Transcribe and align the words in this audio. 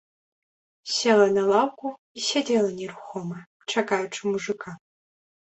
Села 0.93 1.27
на 1.35 1.43
лаўку 1.51 1.91
і 2.21 2.25
сядзела 2.29 2.69
нерухома, 2.81 3.37
чакаючы 3.71 4.21
мужыка. 4.35 4.77